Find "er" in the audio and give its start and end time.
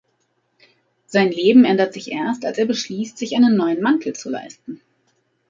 2.57-2.65